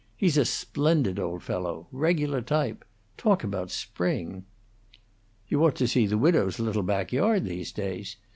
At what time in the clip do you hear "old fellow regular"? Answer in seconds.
1.19-2.41